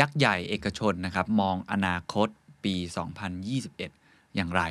[0.00, 2.28] ยักษ์ใหญ่เอกชนนะครับมองอนาคต
[2.64, 2.74] ปี
[3.56, 4.62] 2021 อย่างไร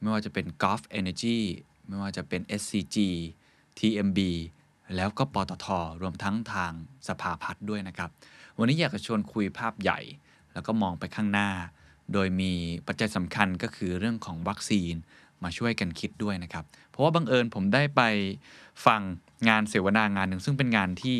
[0.00, 1.38] ไม่ว่าจะเป็น Gulf Energy
[1.88, 2.96] ไม่ว่าจะเป็น SCG
[3.78, 4.18] TMB
[4.96, 5.66] แล้วก็ปตท
[6.02, 6.72] รวมทั้งทาง
[7.08, 8.10] สภาพัฒน์ด้วยนะครับ
[8.58, 10.00] วันนี้อยากจะชวนคุยภาพใหญ่
[10.52, 11.50] แล้วก็มองไปข้างหน้า
[12.12, 12.52] โดยมี
[12.86, 14.94] ปัจจัยสำคัญก็คือเรื่องของวัคซีน
[15.42, 18.02] มาช่วยกันคิดด้วยนะครับ เพราะว่าบังเอิญผมได้ไป
[18.86, 19.00] ฟัง
[19.48, 21.18] งานเสวนางานหนึ่งซึ่งเป็นงานที่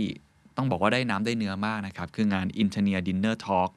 [0.57, 3.71] ต้องบอกว่าได้น้ำได้เนื้อมากนะครับ คืองาน Engineer Dinner Talk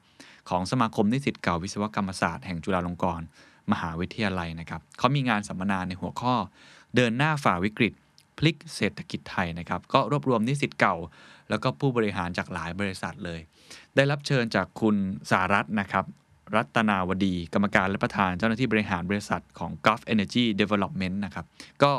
[0.50, 3.26] ของสมาคมนิสิตเก่าวิศวกรรมศาสตร์แห่งจุฬาลงกรณ์
[3.72, 6.34] มหาวิทยาลัยนะครับเขามีงานสัมมนาในหัวข้อ
[6.96, 7.92] เดินหน้าฝ่าวิกฤต
[8.38, 10.96] พลิกเศรษฐกิจไทยนะครับ ก็รวบรวมนิสิตเก่า
[11.50, 13.40] แล้วก็ผู้บริหารจากหลายบริษัทเลย
[13.96, 14.96] ได้รับเชิญจากคุณ
[15.30, 16.04] สารัตน์นะครับ
[16.56, 21.46] รัตนาวดี กรรมการและประธานเจ้าหน้าที่บริหารบริษัทของ Gulf Energy Development นะครับ
[21.82, 21.92] ก็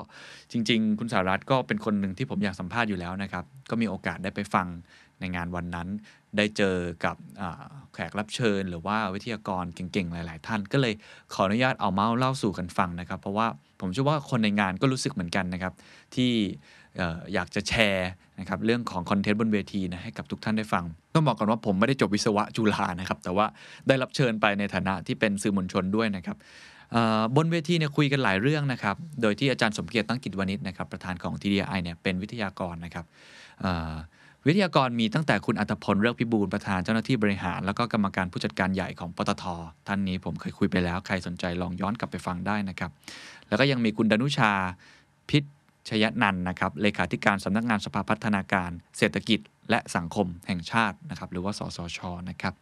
[0.51, 4.67] จริง ๆ คุณสารัตก็เป็นคนหนึ่งที่ผมอยากสัมภาษณ์อยู่แล้วนะครับ ก็มีโอกาสได้ไปฟัง
[5.19, 5.87] ในงานวันนั้น
[6.37, 7.15] ได้เจอกับ
[7.93, 10.93] แขกรับเชิญ หรือว่าวิทยากรเก่งๆ หลาย ๆ ท่าน ก็เลย
[11.33, 13.47] ขออนุญาตเอาเมาส์เล่าสู่กันฟังนะครับ เพราะว่า
[13.79, 15.73] ผมเชื่อว่าคนในงานก็รู้สึกเหมือนกันนะครับ
[16.15, 16.31] ที่
[17.33, 18.09] อยากจะแชร์
[18.41, 20.83] นะครับเรื่องของคอนเทนต์บนเวทีนะให้กับทุกท่านได้ฟัง
[21.15, 23.45] ต้องบอกก่อนว่าผมไม่ได้จบวิศวะจุฬานะครับแต่ว่า
[23.87, 26.37] ได้รับเชิญไปในฐานะที่เป็นสื่อมวลชนด้วยนะครับ
[27.35, 33.05] บนเวทีเนี่ยคุยกันหลายเรื่องนะครับ โดยที่อาจารย์สมเกียรติตั้งกิจวณิชนะครับประธานของ TDI เนี่ยเป็นวิทยากรนะครับ
[34.47, 39.43] วิทยากรมีตั้งแต่คุณอัตพลเลิกพิบูลประธานเจ้าหน้าที่บริหาร แล้วก็กรรมการผู้จัดการใหญ่ของปตท
[39.87, 42.91] ท่านนี้ผมเคยคุยไปแล้ว ใครสนใจลองย้อนกลับไปฟังได้นะครับ
[43.47, 44.51] แล้วก็ยังมีคุณดนุชา
[45.29, 45.39] พิ
[45.89, 49.39] ชยนันนะครับ เลขาธิการสำนักงานสภาพัฒนาการ เศรษฐกิจ
[49.69, 52.53] และสังคมแห่งชาตินะครับ หรือว่าสศชนะครับ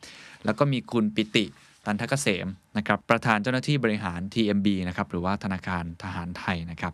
[0.45, 1.45] แล้วก็มีคุณปิติ
[1.85, 6.93] ตันทกเกษมนะครับ ประธานเจ้าหน้าที่บริหาร TMB นะครับ หรือว่าธนาคารทหารไทยนะครับ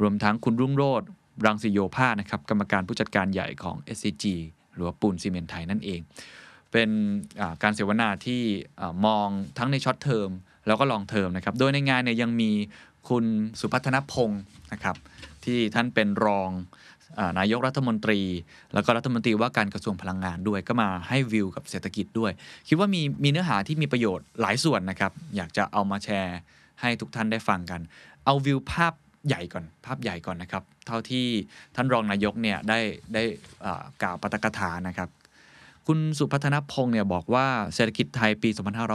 [0.00, 1.02] รวมทั้งคุณรุ่งโรจน์
[1.46, 4.24] รังสิโยภาสนะครับ กรรมการผู้จัดการใหญ่ของ SCG
[4.74, 6.00] หรือว่าปูนซิเมนต์ไทยนั่นเอง
[6.72, 6.90] เป็น
[7.62, 8.42] การเสวนาที่
[9.06, 9.28] มอง
[9.58, 10.28] ทั้งใน short term
[10.66, 12.50] แล้วก็ long term นะครับ โดยในงานเนี่ยยังมี
[13.08, 13.24] คุณ
[13.60, 14.96] สุพัฒนพงษ์นะครับ
[15.46, 16.50] ที่ท่านเป็นรอง
[17.38, 18.20] นายกรัฐมนตรี
[18.74, 22.32] แล้วก็รัฐมนตรีว่าการกระทรวงพลังงานด้วย ก็มาให้วิวกับเศรษฐกิจด้วย
[22.68, 26.38] คิดว่ามีมีเนื้อหาที่มีประโยชน์หลายส่วนนะครับ อยากจะเอามาแชร์
[26.80, 27.80] ให้ทุกท่านได้ฟังกัน
[28.24, 28.92] เอาวิวภาพ
[29.28, 31.26] ใหญ่ก่อน ภาพใหญ่ก่อนนะครับ เท่าที่
[31.76, 32.78] ท่านรองนายกเนี่ยได้
[33.14, 33.22] ได้
[34.02, 35.08] กล่าวปาฐกถานะครับ
[35.86, 38.48] คุณสุพัฒนพงศ์เนี่ยบอกว่าเศรษฐกิจไทยปี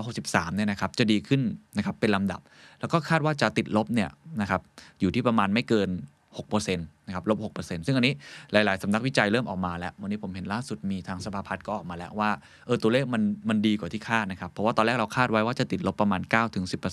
[0.05, 1.41] 2563 เนี่ยนะครับจะดีขึ้น
[1.77, 2.41] นะครับเป็นลำดับ
[2.79, 4.09] แล้วก็คาดว่าจะติดลบเนี่ย
[4.41, 4.61] นะครับ
[4.99, 5.89] อยู่ที่ประมาณไม่เกิน
[6.35, 8.13] 6%เปอร์เซ็นต์ะครับลบ6%ซึ่งอันนี้
[8.51, 12.29] หลาย ๆสำนักวิจัยเริ่มออกมาแล้ว วันนี้ผมเห็นล่าสุดมีทางสภาพัฒน์ก็ออกมาแล้วว่า
[12.65, 16.21] เออตัวเลขมันมันดีกว่าที่คาดนะครับ เพราะว่าตอนแรกเราคาดไว้ว่าจะติดลบประมาณ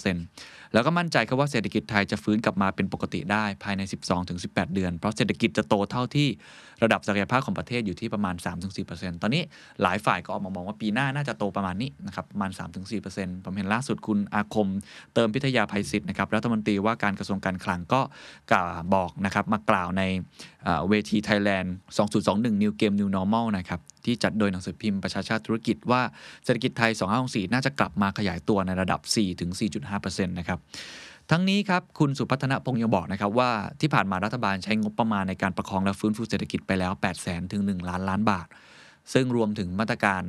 [0.00, 3.82] 9-10%แล้วก็มั่นใจครับว่าเศรษฐกิจไทยจะฟื้นกลับมาเป็นปกติได้ภายใน
[4.28, 6.28] 12-18 เดือน เพราะเศรษฐกิจจะโตเท่าที่
[6.84, 8.34] ระดับศักยภาพของประเทศอยู่ที่ประมาณ
[8.78, 9.42] 3-4%ตอนนี้
[9.82, 12.50] หลายฝ่ายก็ออกมามองว่าปีหน้าน่าจะโตประมาณนี้นะครับประมาณ
[12.98, 14.68] 3-4%ผมเห็นล่าสุดคุณอาคม
[15.14, 18.00] เติมพิทยาภัยศิษย์นะครับรัฐมนตรีว่าการกระทรวงการคลังก็
[18.50, 20.02] กล่าวบอกนะครับมากล่าวใน
[20.64, 21.68] เอ่อเวที Thailand
[22.14, 26.02] 2021 New Game New Normal นะครับที่จัดโดยหนังสือพิมพ์ประชาชาติธุรกิจว่า
[26.44, 26.90] เศรษฐกิจไทย
[27.22, 29.00] 2564 น่าจะกลับมาขยายตัวในระดับ
[29.64, 30.58] 4-4.5%นะครับ
[31.30, 33.50] ทั้งนี้ครับคุณสุพัฒนพงศ์ยังบอกนะครับว่า
[33.80, 38.46] ที่ผ่านมารัฐบาลใช้งบประมาณในการประคองและฟื้นฟูเศรษฐกิจไปแล้ว 8 0 0 0 0 0ถึง1ล้านล้านบาท
[39.12, 40.22] ซึ่งรวมถึงมาตรการ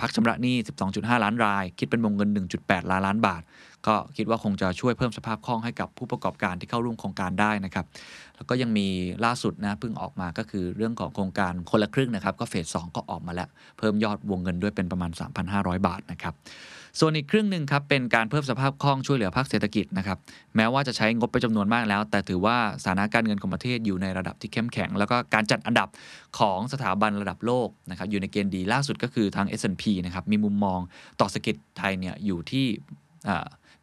[0.00, 0.56] พักชำระหนี้
[0.90, 2.30] 12.5 ล้านราย คิดเป็นวงเงิน
[2.60, 3.42] 1.8 ล้านล้านบาท
[3.86, 7.86] ก็คิดว่าคงจะช่วยเพิ่มสภาพคล่องให้กับผู้ประกอบการที่เข้าร่วมโครงการได้นะครับ
[8.36, 8.86] แล้วก็ยังมี
[9.24, 13.48] ล่าสุดนะเพิ่งออกมาก็คือเรื่องของโครงการคนละครึ่งนะครับ ก็เฟสสองก็ออกมาแล้ว
[13.78, 15.10] เพิ่มยอดวงเงินด้วยเป็นประมาณ
[15.48, 16.34] 3,500 บาทนะครับ
[17.00, 20.18] ส่วนอีกครึ่งหนึ่งครับเป็นการเพิ่มสภาพคล่องช่วยเหลือภาคเศรษฐกิจนะครับ
[20.56, 25.88] แม้ว่าจะใช้งบไปจำนวนมากแล้ว แต่ถือว่าสถานะการเงินของประเทศอยู่ในระดับที่เข้มแข็ง แล้วก็การจัดอันดับ
[26.38, 30.80] ของสถาบันระดับโลกนะครับอยู่ในเกณฑ์ดีล่าสุดก็คือทาง S&P นะครับมีมุมมอง
[31.20, 32.66] ต่อเศรษฐกิจไทยเนี่ยอยู่ที่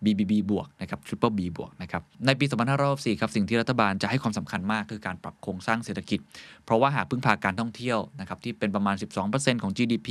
[0.05, 2.45] BBB บวกนะครับ Triple B บวกนะครับในปี
[2.83, 6.19] 2564ครับสิ่งที่รัฐบาลจะให้ความสำคัญมากคือการปรับโครงสร้างเศรษฐกิจ
[6.65, 8.95] เพราะว่าหากพึ่งพาการท่องเที่ยวนะครับที่เป็นประมาณ
[9.29, 10.09] 12%ของ GDP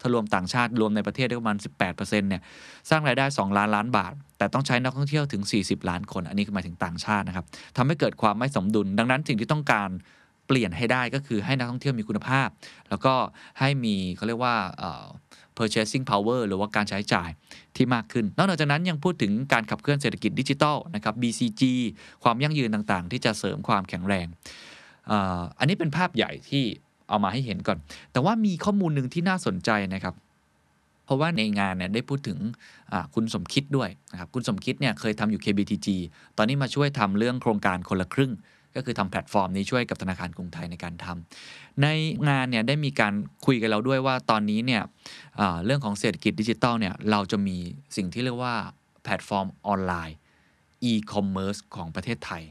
[0.00, 1.56] ถ้ารวมต่างชาติรวมในประเทศได้ประมาณ
[1.88, 2.42] 18%เนี่ย
[2.90, 7.44] สร้างรายได้ 2 ล้านล้านบาท แต่ต้องใช้นักท่องเที่ยวถึง 40 ล้านคน อันนี้คือหมายถึงต่างชาตินะครับ
[7.76, 9.90] ทำให้เกิดความไม่สมดุล ดังนั้นสิ่งที่ต้องการ
[10.46, 12.48] เปลี่ยนให้ได้ก็คือให้นักท่องเที่ยวมีคุณภาพ
[12.90, 13.14] แล้วก็
[13.60, 14.54] ให้มีเขาเรียกว่า
[15.58, 17.28] purchasing power หรือว่าการใช้จ่าย
[17.76, 21.62] ที่มากขึ้น นอกจากนั้นยังพูดถึงการขับเคลื่อนเศรษฐกิจดิจิทัลนะครับ BCG
[22.22, 24.26] ความยั่งยืนต่างๆ ที่จะเสริมความแข็งแรง
[25.58, 26.64] อันนี้เป็นภาพใหญ่ที่
[27.08, 27.78] เอามาให้เห็นก่อน
[28.12, 30.14] แต่ว่ามีข้อมูลหนึ่งที่น่าสนใจนะครับ
[31.04, 32.38] เพราะว่าในงานเนี่ยได้พูดถึง
[33.14, 35.88] คุณสมคิดด้วยนะครับ คุณสมคิดเนี่ยเคยทำอยู่ KBTG
[36.36, 38.32] ตอนนี้มาช่วยทำเรื่องโครงการคนละครึ่ง
[38.78, 41.86] ก็คือทำแพลตฟอร์มนี้ช่วยกับธนาคารกรุงไทยในการทำใน
[42.28, 43.14] งานเนี่ยได้มีการ
[43.46, 44.82] คุยกันแล้วด้วยว่าตอนนี้เนี่ย
[45.64, 47.56] เรื่องของเศรษฐกิจดิจิทัลเนี่ยเราจะมี
[47.96, 48.54] สิ่งที่เรียกว่า
[49.02, 50.16] แพลตฟอร์มออนไลน์
[50.90, 52.42] e-commerce ของประเทศไทย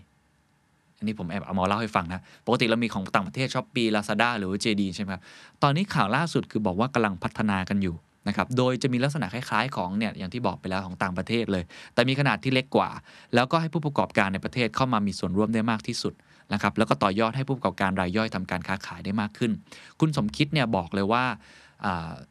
[0.97, 5.21] อันนี้ผมแอบเอามาเล่าให้ฟังนะ ปกติเรามีของต่างประเทศ Shopee Lazada หรือว่า JD ใช่ไหมครับ
[5.63, 7.95] ตอนนี้ข่าวล่าสุดคือบอกว่ากำลังพัฒนากันอยู่
[8.27, 11.63] นะครับโดยจะมีลักษณะคล้ายๆ ของเนี่ยอย่างที่บอกไปแล้วของต่างประเทศเลย
[11.93, 12.89] แต่มีขนาดที่เล็กกว่า
[13.35, 16.13] แล้วก็ให้ผู้ประกอบการในประเทศเข้ามามีส่วนร่วมได้มากที่สุด
[16.53, 19.51] นะครับแล้วก็ต่อยอดให้ผู้ประกอบการรายย่อยทำการค้าขายได้มากขึ้น
[19.99, 21.23] คุณสมคิดเนี่ยบอกเลยว่า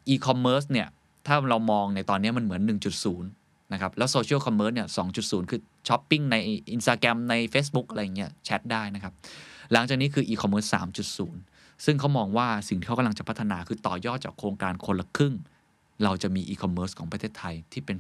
[0.09, 0.89] อีคอมเมิร์ซเนี่ย
[1.27, 2.63] ถ้าเรามองในตอนนี้มันเหมือน
[3.13, 3.23] 1.0
[3.73, 4.89] นะครับ แล้ว social commerce เนี่ย
[5.19, 6.37] 2.0 คือช้อปปิ้งใน
[6.75, 9.13] Instagram ใน Facebook อะไรเงี้ยแชทได้นะครับ
[9.73, 10.77] หลังจากนี้คืออีคอมเมิร์ซ
[11.27, 15.35] 3.0 ซึ่งเขามองว่าสิ่งที่เขากำลังจะพัฒนาคือต่อยอดจากโครงการคนละครึ่ง
[16.05, 17.99] เราจะมีอีคอมเมิร์ซของประเทศไทยที่เป็น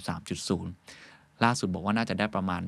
[0.70, 2.62] 3.0 ล่าสุดบอกว่าน่าจะได้ประมาณ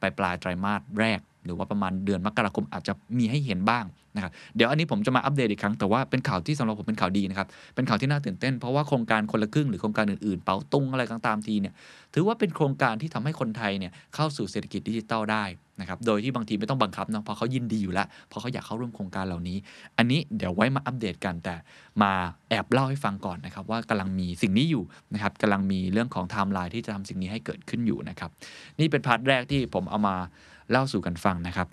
[0.00, 3.84] ปลายปลายไตรมาสแรก หรือว่าประมาณเดือนมกราคมอาจจะมีให้เห็นบ้าง
[4.16, 11.74] นะครับเดี๋ยวอันนี้ผมจะมาอัปเดตอีกครั้งแต่ว่าเป็นข่าวที่สำหรับผมเป็นข่าวดีนะครับเป็นข่าวที่น่าตื่นเต้นเพราะว่าโครงการคนละครึ่งหรือโครงการอื่นๆ เป๋าตุงอะไรต่างๆทีเนี่ย
[12.14, 15.44] ถือว่าเป็นโครงการที่ทำให้คนไทยเนี่ยเข้าสู่เศรษฐกิจดิจิทัลได้
[15.80, 19.56] นะครับโดยที่บางทีไม่ต้องบังคับเนาะเพราะเขายินดีอยู่แล้วเพราะเขาอยากเข้าร่วมโครงการเหล่านี้
[19.98, 21.54] อันนี้เดี๋ยวไว้มาอัปเดตกันแต่
[22.02, 22.12] มา
[22.48, 24.82] แอบเล่าให้ฟังก่อนนะครับว่ากำลังมีสิ่งนี้อยู่
[25.14, 28.30] นะครับกำลังมีเรื่องของไทม์ไลน์ที่จะทำสิ่งนี้ให้เกิดขึ้นอยู่นะครับ
[28.80, 30.16] นี่เป็น part แรกที่ผมเอามา
[30.70, 31.68] เล่าสู่กันฟังนะครับ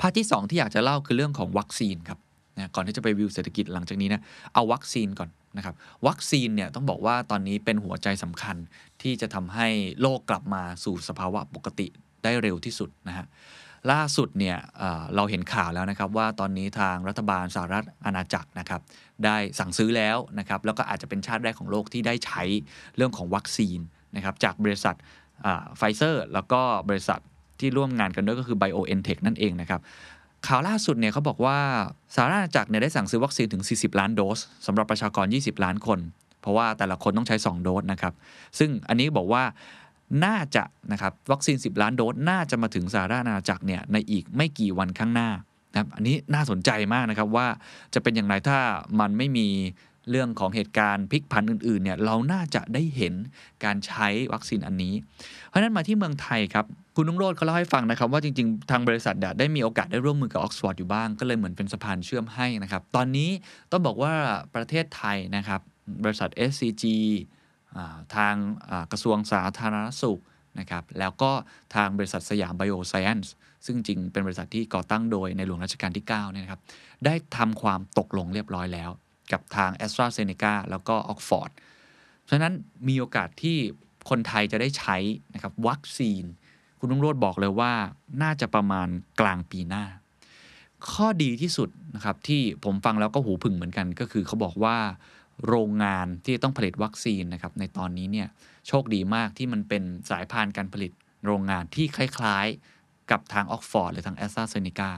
[0.00, 2.18] part ที่ 2 ที่อยากจะเล่าคือเรื่องของวัคซีนครับ
[2.56, 4.22] นะก่อนที่จะไปวิวเศรษฐกิจหลังจากนี้นะ
[4.54, 5.74] เอาวัคซีนก่อนนะครับ
[6.06, 8.56] วัคซีนเนี่ยต้องบอกว่าตอนนี้เป็นหัวใจสำคัญ
[9.02, 9.68] ที่จะทำให้
[10.00, 11.86] โลกกลับมาสู่สภาวะปกติ
[12.24, 13.26] ได้เร็วที่สุดนะฮะ
[13.92, 14.56] ล่าสุดเนี่ย
[15.16, 18.80] เราเห็นข่าวแล้วนะครับว่าตอนนี้ทางรัฐบาลสหรัฐอาณาจักรนะครับ
[19.24, 22.42] ได้สั่งซื้อแล้วนะครับแล้วก็อาจจะเป็นชาติแรกของโลกที่ได้ใช้
[22.96, 23.78] เรื่องของวัคซีน
[24.16, 24.94] นะครับจากบริษัท
[25.76, 27.20] ไฟเซอร์แล้วก็บริษัท
[27.62, 29.80] ที่ร่วมงานกันด้วยก็คือ BioNTech นั่นเองนะครับ
[30.46, 31.58] ข่าวล่าสุดเนี่ยเขาบอกว่า
[32.14, 35.98] สหรัฐอาณาจักรเนี่ยได้สั่งซื้อวัคซีนถึง 40 ล้านโดสสำหรับประชากร 20 ล้านคน
[36.40, 38.14] เพราะว่าแต่ละคนต้องใช้ 2 โดสนะครับ
[38.58, 39.42] ซึ่งอันนี้บอกว่า
[40.24, 45.30] น่าจะนะครับวัคซีน 10 ล้านโดสน่าจะมาถึงสหรัฐอาณาจักรเนี่ยในอีกไม่กี่วันข้างหน้า
[45.72, 47.46] นะครับอันนี้น่าสนใจมากนะครับว่า
[47.94, 48.58] จะเป็นอย่างไรถ้า
[49.00, 49.48] มันไม่มี
[50.10, 53.14] เรื่องของเหตุการณ์พลิกผันอื่นๆเนี่ยเราน่าจะได้เห็น
[53.64, 54.94] การใช้วัคซีนอันนี้
[55.46, 56.66] เพราะฉะนั้นมาที่เมืองไทยครับ
[56.96, 63.30] คุณนุ่งโรดเขาเล่าให้ฟังนะครับว่าจริงๆ ทางบริษัทได้มีโอกาสได้ร่วมมือกับออกซฟอร์ดอยู่บ้าง ก็เลยเหมือนเป็นสะพานเชื่อมให้นะครับ ตอนนี้
[63.70, 64.14] ต้องบอกว่า
[64.54, 65.60] ประเทศไทยนะครับ
[66.04, 66.84] บริษัท SCG
[68.16, 68.34] ทาง
[68.92, 70.20] กระทรวงสาธารณสุข
[70.58, 71.30] นะครับแล้วก็
[71.74, 73.32] ทางบริษัทสยามไบโอไซเอนซ์
[73.66, 76.60] ซึ่งจริงเป็นบริษัทที่ก่อตั้งโดยในหลวงรัชกาลที่9เนี่ยนะครับ
[77.04, 78.90] ได้ทำความตกลงเรียบร้อยแล้ว
[79.32, 81.50] กับทาง a s t r a z เซ e c a แล้วก็ออกฟอร์ด
[82.22, 82.54] เพราะฉะนั้น
[82.88, 83.56] มีโอกาสที่
[84.10, 84.96] คนไทยจะได้ใช้
[85.34, 86.24] นะครับวัคซีน
[86.84, 87.72] คุณรุ่งโรจน์บอกเลยว่า
[88.22, 88.88] น่าจะประมาณ
[89.20, 89.84] กลางปีหน้า
[90.92, 94.76] ข้อดีที่สุดนะครับที่ผมฟังแล้วก็หูผึ่งเหมือนกัน ก็คือเขาบอกว่า
[95.46, 98.28] โรงงานที่ต้องผลิตวัคซีนนะครับในตอนนี้เนี่ย
[98.68, 100.92] โชคดีมากที่มันเป็นสายพานการผลิต
[101.26, 104.90] โรงงานที่คล้ายๆ กับทางออกฟอร์ดหรือทางแอสตราเซเนกา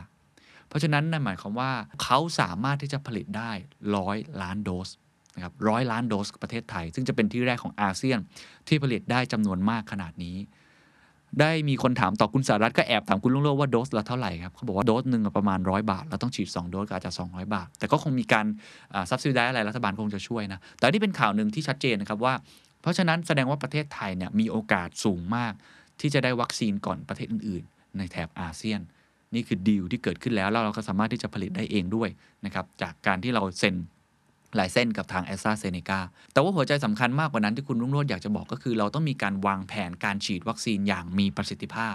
[0.68, 1.72] เพราะฉะนั้นนั่นหมายความว่า
[2.02, 3.50] เขาสามารถที่จะผลิตได้
[3.96, 4.88] ร้อยล้านโดส
[5.34, 8.18] นะครับร้อยล้านโดสประเทศไทย ซึ่งจะเป็นที่แรกของอาเซียน
[8.68, 10.36] ที่ผลิตได้จำนวนมากขนาดนี้
[11.40, 18.46] ได้มีคนถามต่อคุณสารัตก็แอบถามคุณลุงโลว่าโดสละเท่าไหร่ครับเขาบอกว่าโดสหนึ่งประมาณร้อยบาท เราต้องฉีด 2 โดสก็อาจจะ 200 บาท แต่ก็คงมีการ
[19.10, 22.34] ซับซิได้อะไรรัฐบาลคงจะช่วยนะ แต่นี่เป็นข่าวหนึ่งที่ชัดเจนนะครับว่า
[22.82, 25.52] เพราะฉะนั้นแสดงว่าประเทศไทยเนี่ยมีโอกาสสูงมาก
[26.00, 28.80] ที่จะได้วัคซีนก่อนประเทศอื่น ๆ ในแถบอาเซียน
[29.34, 32.08] นี่คือดีลที่เกิดขึ้นแล้วแล้วเราก็สามารถที่จะผลิตได้เองด้วย
[32.44, 33.74] นะครับจากการที่เราเซ็น
[34.56, 36.00] หลายเส้นกับทางแอสตราเซเนกา
[36.32, 41.94] แต่ว่าหัวใจสำคัญมากกว่านั้นที่คุณรุ่งโรจน์อยากจะบอกก็คือ เราต้องมีการวางแผนการฉีดวัคซีนอย่างมีประสิทธิภาพ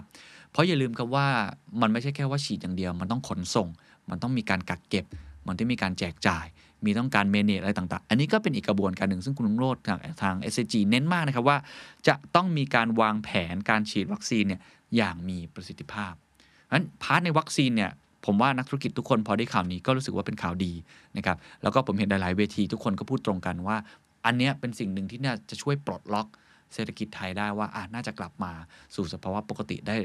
[0.52, 1.28] เพราะอย่าลืมครับว่า
[1.82, 3.68] มันไม่ใช่แค่ว่าฉีดอย่างเดียว มันต้องขนส่ง
[4.10, 5.06] มันต้องมีการกักเก็บ
[5.48, 6.46] มันต้องมีการแจกจ่าย
[6.86, 11.58] มีต้องการ manage อะไรต่างๆ อันนี้ก็เป็นอีกกระบวนการหนึ่งซึ่งคุณลุงโรดทางทาง s อ g เน้นมากนะครับว่า
[12.08, 14.62] จะต้องมีการวางแผนการฉีดวัคซีนเนี่ย
[14.96, 16.14] อย่างมีประสิทธิภาพ
[16.74, 17.92] นั้น part ในวัคซีนเนี่ย
[18.26, 20.74] ผมว่านักธุรกิจทุกคนพอได้ข่าวนี้ก็รู้สึกว่าเป็นข่าวดี
[21.18, 23.78] นะครับแล้วก็ผมเห็นหลาย ๆ เวทีทุกคนก็พูดตรงกันว่า
[24.26, 26.28] อันนี้เป็นสิ่งหนึ่งที่น่าจะช่วยปลดล็อก
[26.74, 28.52] เศรษฐกิจไทยได้ว่าอ่าน่าจะกลับมา
[28.96, 29.96] สู่สภาวะปกติได้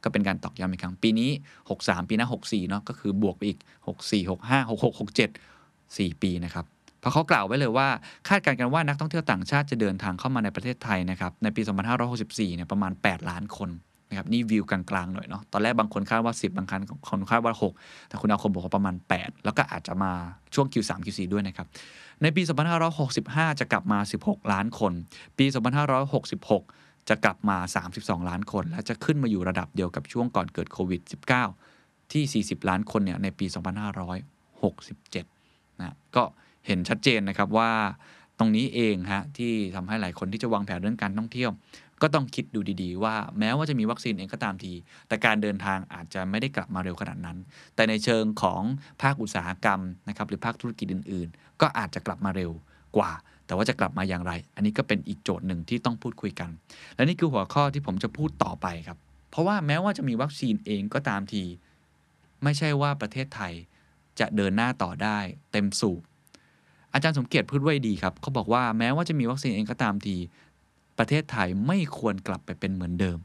[0.03, 1.29] ก็เป็นการตอกย้ำอีกครั้ง ปีนี้
[1.69, 6.65] 63 ปีหน้า 64 เนาะก็คือบวกไปอีก 64 65 66 67 4 ปีนะครับ
[7.00, 7.88] เพราะเขากล่าวไว้เลยว่า
[8.29, 11.62] คาดการณ์กันว่านักท่องเที่ยวต่างชาติจะเดินทางเข้ามาในประเทศไทยนะครับ ในปี
[12.09, 13.69] 2564 เนี่ยประมาณ 8 ล้านคน
[14.09, 20.12] นะครับนี่วิวกลางๆหน่อยเนาะตอนแรกบางคนคาดว่า 10 บางคนคนคาดว่า 6 แต่คุณอาคมบอกว่าประมาณ 8 แล้วก็อาจจะมา
[20.53, 21.67] ช่วง Q3 Q4 ด้วยนะครับ
[22.23, 22.41] ในปี
[23.01, 24.93] 2565 จะกลับมา 16 ล้านคน
[25.37, 25.45] ปี
[26.27, 27.57] 2566 จะกลับมา
[27.93, 31.01] 32 ล้านคน และจะขึ้นมาอยู่ระดับเดียวกับช่วงก่อนเกิดโควิด
[31.57, 33.45] -19 ที่ 40 ล้านคนเนี่ยในปี
[34.83, 36.23] 2567 นะก็
[36.67, 37.71] เห็นชัดเจนนะครับว่า
[38.39, 41.51] ตรงนี้เองฮะที่ทำให้หลายคนที่จะวางแผนเรื่องการท่องเที่ยว
[42.03, 44.74] ก็ต้องคิดดูดีๆ ว่าแม้ว่าจะมีวัคซีนเองก็ตามที
[45.07, 47.38] แต่การเดินทางอาจจะไม่ได้กลับมาเร็วขนาดนั้น
[47.75, 48.62] แต่ในเชิงของ
[49.01, 52.51] ภาคอุตสาหกรรมนะครับหรือภาคธุรกิจอื่น ๆ ก็อาจจะกลับมาเร็ว
[52.98, 53.12] กว่า
[53.45, 56.50] แต่ว่าจะกลับมาอย่างไร อันนี้ก็เป็นอีกโจทย์หนึ่งที่ต้องพูดคุยกัน
[56.95, 58.98] และนี่คือหัวข้อที่ผมจะพูดต่อไปครับ
[59.29, 61.43] เพราะว่าแม้ว่าจะมีวัคซีนเองก็ตามที
[62.43, 63.53] ไม่ใช่ว่าประเทศไทย
[64.19, 65.19] จะเดินหน้าต่อได้
[65.51, 66.01] เต็มสูบ
[66.93, 70.15] อาจารย์สมเกียรติพูดไว้ดีครับเขาบอกว่าแม้ว่าจะมีวัคซีนเองก็ตามที
[70.97, 73.19] ประเทศไทยไม่ควรกลับไปเป็นเหมือนเดิม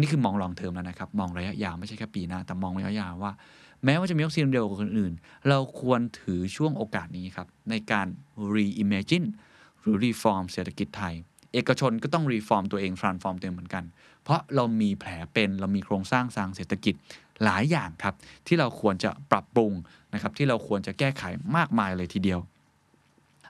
[0.00, 3.32] นี่คือมองลองเทอมแล้วนะครับ มองระยะยาวไม่ใช่แค่ปีหน้า แต่มองระยะยาวว่า
[3.84, 5.12] แม้ว่าจะมีวัคซีนเร็วกว่าคนอื่น
[5.48, 8.06] เราควรถือช่วงโอกาสนี้ครับ ในการ
[8.54, 9.28] reimagine
[9.80, 11.14] หรือ reform เศรษฐกิจไทย
[11.54, 13.84] เอกชนก็ต้อง reform ตัวเอง transform ตัวเองเหมือนกัน
[14.22, 16.94] เพราะเรามีแผลเป็นเรามีโครงสร้างทางเศรษฐกิจ
[17.44, 18.14] หลายอย่างครับ
[18.46, 19.72] ที่เราควรจะปรับปรุง
[20.14, 21.22] นะครับ ที่เราควรจะแก้ไข
[21.56, 22.40] มากมายเลยทีเดียว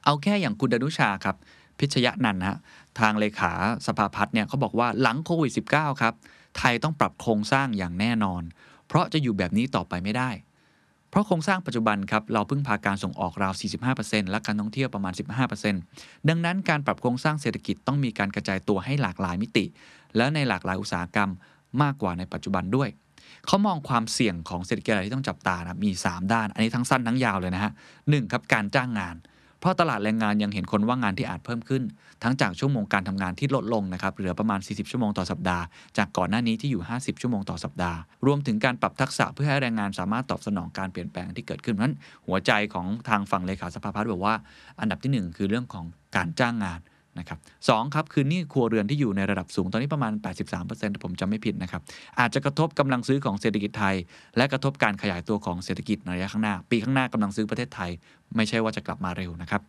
[0.04, 1.36] เอาแค่อย่างคุณดนุชาครับ
[1.78, 2.56] พิชยะนันท์ฮะ
[3.00, 3.52] ทางเลขา
[3.86, 6.14] สภาพัฒน์เนี่ยเขาบอกว่าหลังโควิด -19 ครับ
[6.58, 8.42] ไทยต้องปรับโครงสร้างอย่างแน่นอน
[8.88, 10.30] เพราะจะอยู่แบบนี้ต่อไปไม่ได้
[11.10, 13.52] เพราะโครงสร้างปัจจุบันครับ เราพึ่งพาการส่งออกราว
[13.92, 15.12] 45%และการท่องเที่ยวประมาณ
[15.70, 19.64] 15%ดังนั้นการปรับโครงสร้างเศรษฐกิจต้องมีการกระจายตัวให้หลากหลายมิติ
[20.16, 21.30] และในหลากหลายอุตสาหกรรม
[21.82, 22.88] มากกว่าในปัจจุบันด้วย
[23.46, 27.72] เขามองความเสี่ยงของเศรษฐกิจอะไรที่ต้องจับตานะมี 3 ด้าน อันนี้ทั้งสั้นทั้งยาวเลยนะฮะ
[28.10, 29.16] หนึ่งครับการจ้างงาน
[29.60, 31.82] เพราะตลาดแรงงานยังเห็นคนว่างงานที่อาจเพิ่มขึ้น
[32.22, 35.64] ทั้งจากชั่วโมงการทำงานที่ลดลงนะครับเหลือประมาณ 40 ชั่วโมงต่อสัปดาห์
[35.98, 41.96] จากก่อนหน้านี้ที่อยู่ 50 ชั่วโมงต่อสัปดาห์ รวมถึงการปรับทักษะเพื่อให้แรงงานสามารถตอบสนองการเปลี่ยนแปลงที่เกิดขึ้นเพราะฉะนั้น
[42.26, 44.34] หัวใจของทางฝั่งเลขาสภาพัฒน์บอกว่า
[44.80, 45.84] อันดับที่ 1 คือเรื่องของ
[46.16, 46.80] การจ้างงาน
[47.18, 51.82] นะครับสองครับคือนี่ครัวเรือนที่อยู่ในระดับสูงตอนนี้ประมาณ 83%ถ้าผมจำไม่ผิดนะครับ
[52.20, 53.94] อาจจะกระทบกำลังซื้อของเศรษฐกิจไทย
[54.36, 57.90] และกระทบการขยายตัวของเศรษฐกิจในระยะข้างหน้า ปีข้างหน้ากำลังซื้อประเทศไทย
[58.36, 59.60] ไม่ใช่ว่าจะกลับมาเร็วนะครับ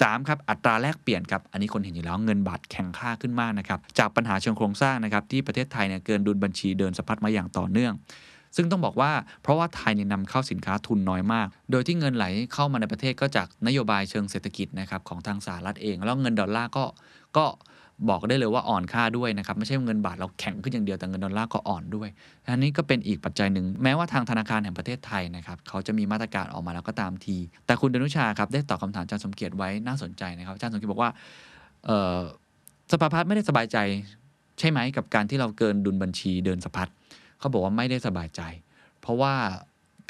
[0.00, 7.92] สามครับอัตราแลกเปลี่ยนครับอันนี้คนเห็นอยู่แล้วเงินบาทแข็งค่าขึ้นมากนะครับจากปัญหาเชิงโครงสร้างนะครับที่ประเทศไทยเนี่ยเกินดุลบัญชีเดินสะพัดมาอย่างต่อเนื่อง
[8.56, 9.10] ซึ่งต้องบอกว่า
[9.42, 16.84] เพราะว่าไทยเนี่ยนำเข้าสินค้าทุนน้อยมาก โดยที่เงินไหลเข้ามาในประเทศก็จากนโยบายเชิงเศรษฐกิจนะครับของทางสหรัฐเอง แล้วเงินดอลลาร์ก็
[17.36, 17.46] ก็
[18.08, 22.08] บอกได้เลยว่าอ่อนค่าด้วยนะครับไม่ใช่เงินบาทเราแข็งขึ้นอย่างเดียวแต่เงินดอลลาร์ก็อ่อนด้วย
[22.48, 27.36] อันนี้ก็เป็นอีกปัจจัยหนึ่ง แม้ว่าทางธนาคารแห่งประเทศไทยนะครับเขาจะมีมาตรการออกมาแล้วก็ตามที
[27.66, 31.10] แต่คุณดนุชาครับได้ตอบคาถามอาจารย์สมเกียรติไว้น่าสนใจนะครับอาจารย์สมเกียรติบอกว่า
[32.92, 33.78] สภาพัฒน์ไม่ได้สบายใจ
[34.58, 36.88] ใช่ไหมกับการที่เราเกินดุลบัญชีเดินสะพัด
[37.38, 38.40] เขาบอกว่าไม่ได้สบายใจ
[39.00, 39.34] เพราะว่า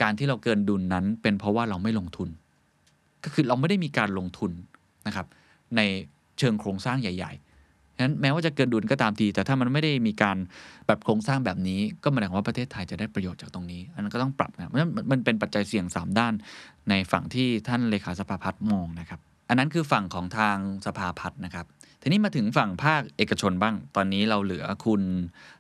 [0.02, 2.28] การที่เราเกินดุลนั้น เป็นเพราะว่าเราไม่ลงทุน
[3.24, 4.52] ก็คือเราไม่ได้มีการลงทุน
[5.06, 5.26] นะครับ
[5.76, 5.80] ใน
[6.38, 10.36] เชิงโครงสร้างใหญ่ๆนั้นแม้ว่าจะเกินดุลก็ตามที แต่ถ้ามันไม่ได้มีการ
[10.86, 16.32] แบบโครงสร้างแบบนี้ ก็หมายถึงว่าประเทศไทยจะได้ประโยชน์จากตรงนี้ อันนั้นก็ต้องปรับนะมันมันเป็นปัจจัยเสี่ยง 3 ด้าน
[16.90, 20.56] ในฝั่งที่ท่านเลขาสภาพัฒน์มองนะครับ อันนั้นคือฝั่งของทาง
[20.86, 21.66] สภาพัฒน์นะครับ
[22.02, 25.02] ทีนี้มาถึงฝั่งภาคเอกชนบ้าง ตอนนี้เราเหลือคุณ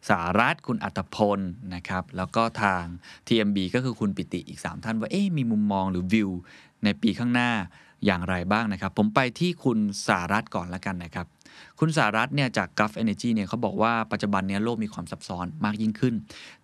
[0.08, 1.40] สารัตคุณอัตพล
[1.74, 2.84] นะครับ แล้วก็ทาง
[3.26, 6.30] TMB ก็คือคุณปิติอีก 3 ท่านว่า เอ๊มีมุมมองหรือวิว
[6.84, 7.50] ในปีข้างหน้า
[8.04, 11.26] อย่างไรบ้างนะครับ ผมไปที่คุณสารัตก่อนละกันนะครับ
[11.78, 16.14] คุณสารัตเนี่ยจาก g u f Energy เนี่ยเขาบอกว่าปัจจุบันเนี้โลกมีความซับซ้อนมากยิ่งขึ้น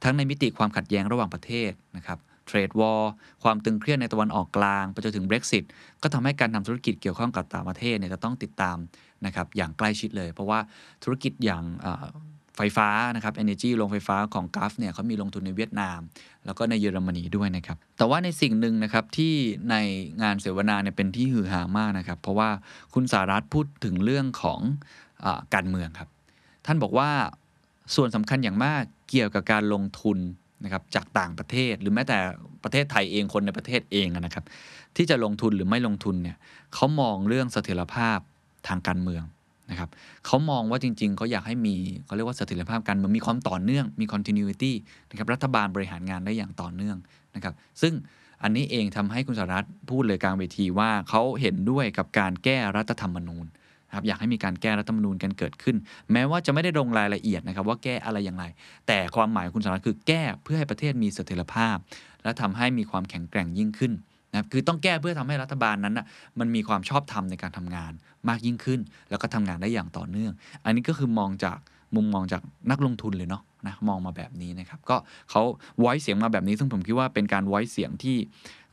[0.03, 3.03] ทั้งในมิติความขัดแย้งระหว่างประเทศนะครับเทรดวอล
[3.43, 5.65] ความตึงเครียดในตะวันออกกลาง ไปจนถึง Brexit
[6.03, 8.77] ก็ทำให้การทำธุรกิจเกี่ยวข้องกับต่างประเทศเนี่ยจะต้องติดตาม
[9.27, 10.59] นะครับอย่างใกล้ชิดเลย เพราะว่า
[11.03, 11.65] ธุรกิจอย่าง
[12.57, 16.01] ไฟฟ้านะครับ Energy โรงไฟฟ้าของกัฟเนี่ยเขามีลงทุนในเวียดนาม
[16.47, 19.35] แล้วก็ในเยอรมนีด้วยนะครับ แต่ว่าในสิ่งหนึ่งนะครับที่
[19.71, 19.77] ใน
[20.23, 22.49] งานเสวนาเนี่ยเป็นที่ฮือฮามากนะครับ เพราะว่า
[22.95, 24.61] คุณสารัตพูดถึงเรื่องของ
[25.25, 26.09] อการเมืองครับ
[26.67, 27.11] ท่านบอกว่า
[27.95, 30.19] ส่วนสำคัญอย่างมากเกี่ยวกับการลงทุน
[30.65, 32.19] นะครับจากต่างประเทศหรือแม้แต่
[32.65, 34.45] ประเทศไทยเองคนในประเทศเองนะครับ
[34.97, 36.37] ที่จะลงทุนหรือไม่ลงทุนเนี่ย
[36.75, 38.19] เขามองเรื่องเสถียรภาพ
[38.69, 39.25] ทางการเมือง
[39.71, 39.89] นะครับ
[40.27, 41.77] เขามองว่าจริง ๆเขาอยากให้มี
[42.07, 44.73] เขาเรียกว่าเสถียรภาพการเมืองมีความต่อเนื่องมี continuity
[45.11, 46.97] นะครับรัฐบาลบริหารงานได้อย่างต่อเนื่อง
[47.35, 47.95] นะครับซึ่ง
[48.43, 53.47] อันนี้เองทำให้คุณสารัตพูดเลยกลางเวทีว่าเขาเห็นด้วยกับการแก้รัฐธรรมนูญ
[53.97, 55.77] ครับอยากให้มีการแก้รัฐธรรมนูญกันเกิดขึ้น
[56.13, 58.45] แม้ว่าจะไม่ได้ลงรายละเอียดนะครับว่าแก้อะไรอย่างไร
[58.87, 61.77] แต่ความหมายคุณสารัตคือแก้เพื่อให้ประเทศมีเสถียรภาพ
[62.23, 63.93] และทำให้มีความแข็งแกร่งยิ่งขึ้น
[64.33, 66.07] นะครับคือต้องแก้เพื่อทำให้รัฐบาลนั้นนะ
[66.39, 67.93] มันมีความชอบธรรมในการทำงาน
[68.29, 70.33] มากยิ่งขึ้น แล้วก็ทำงานได้อย่างต่อเนื่อง
[70.65, 71.59] อันนี้ก็คือมองจาก
[71.97, 74.97] มุมมองจากนักลงทุนเลยเนาะนะมองมาแบบนี้นะครับ ก็
[75.31, 75.43] เขา
[75.81, 78.17] ไว้เสียงมาแบบนี้ ซึ่งผมคิดว่าเป็นการไว้เสียงที่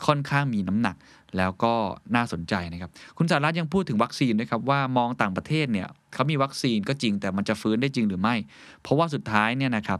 [0.05, 0.95] ค่อนข้างมีน้ำหนัก
[1.37, 1.73] แล้วก็
[2.15, 8.35] น่าสนใจนะครับ คุณสารัตยังพูดถึงวัคซีนด้วยครับว่ามองต่างประเทศเนี่ยเขามีวัคซีนก็จริงแต่มันจะฟื้นได้จริงหรือไม่
[8.81, 9.99] เพราะว่าสุดท้ายเนี่ยนะครับ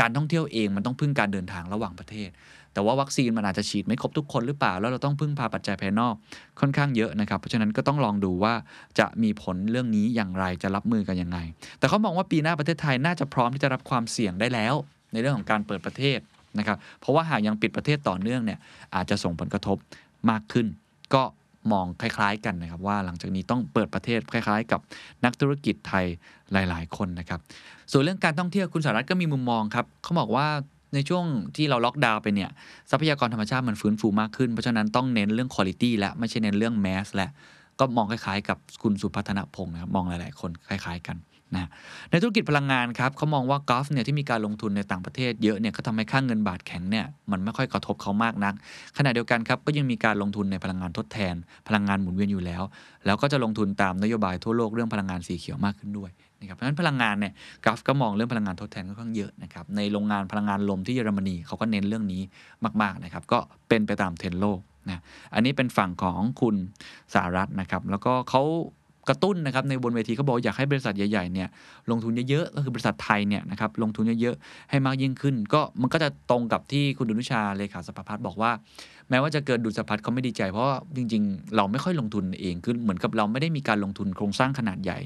[0.00, 2.30] การท่องเที่ยวเองมันต้องพึ่งการเดินทางระหว่างประเทศ
[2.72, 6.14] แต่ว่าวัคซีนมันอาจจะฉีดไม่ครบทุกคนหรือเปล่า แล้วเราต้องพึ่งพาปัจจัยภายนอก
[6.60, 8.54] ค่อนข้างเยอะนะครับ เพราะฉะนั้นก็ต้องลองดูว่า
[8.98, 11.38] จะมีผลเรื่องนี้อย่างไรจะรับมือกันยังไง
[11.78, 14.74] แต่เขามองว่าปีหน้าประเทศไทยน่าจะพร้อมที่จะรับความเสี่ยงได้แล้ว
[15.12, 16.18] ในเรื่องของการเปิดประเทศ
[16.58, 18.58] นะครับ เพราะว่าหากยังปิดประเทศต่อเนื่องเนี่ย
[18.94, 19.76] อาจจะส่งผลกระทบ
[20.30, 20.66] มากขึ้น
[21.14, 21.22] ก็
[21.72, 24.80] มองคล้าย ๆ กันนะครับว่าหลังจากนี้ต้องเปิดประเทศคล้าย ๆ กับ
[25.24, 26.06] นักธุรกิจไทย
[26.52, 27.40] หลาย ๆ คนนะครับ
[27.92, 30.46] ส่วนเรื่องการท่องเที่ยวคุณสารัตก็มีมุมมองครับเขาบอกว่า
[30.94, 31.24] ในช่วง
[31.56, 32.50] ที่เราล็อกดาวน์ไปเนี่ย
[32.90, 37.28] ทรัพยากรธรรมชาติมันฟื้นฟูมากขึ้น เพราะฉะนั้นต้องเน้นเรื่องคุณภาพและไม่ใช่เน้นเรื่องแมสและ
[37.78, 41.16] ก็มองคล้ายๆ กับคุณสุพัฒนพงศ์นะครับมองหลายๆ คนคล้าย ๆ กัน
[41.56, 41.68] นะ
[42.10, 48.54] ในธุรกิจพลังงานครับเขามองว่ากอล์ฟเนี่ยที่มีการลงทุนในต่างประเทศเยอะเนี่ยก็ทำให้ค่างเงินบาทแข็งเนี่ยมันไม่ค่อยกระทบเขามากนัก
[48.98, 51.34] ขณะเดียวกันครับก็ยังมีการลงทุนในพลังงานทดแทน
[51.68, 52.62] พลังงานหมุนเวียนอยู่แล้ว
[53.06, 57.32] แล้วก็จะลงทุนตามนโยบายทั่วโลกเรื่องพลังงานสีเขียวมากขึ้นด้วยนะครับเพราะฉะนั้นพลังงานเนี่ย
[57.64, 62.22] กราฟก็มองเรื่องพลังงานทดแทนค่อนข้างเยอะนะครับในโรงงานพลังงานลมที่เยอรมนีเขาก็เน้นเรื่องนี้
[62.82, 65.00] มากๆนะครับก็เป็นไปตามเทรนโลกนะ
[65.34, 66.56] อันนี้เป็นฝั่งของคุณ
[67.14, 68.42] สารัตนะครับแล้วก็เขา
[69.08, 71.48] กระตุ้นนะครับในบนเวทีเขาบอกอยากให้บริษัทใหญ่ๆเนี่ย
[71.90, 78.50] ลงทุนเยอะๆก็คือบริษัทไทยเนี่ยนะครับลงทุนเยอะๆให้มากยิ่งขึ้น ก็มันก็จะตรงกับที่คุณดุนุชาเลขาสภาพัฒน์บอกว่า
[79.10, 80.66] แม้ว่าจะเกิดดุลสะพัดเขาไม่ดีใจ เพราะ
[80.96, 84.98] จริงๆ เราไม่ค่อยลงทุนเองคือเหมือนกับเราไม่ได้มีการลงทุนโครงสร้างขนาดใหญ่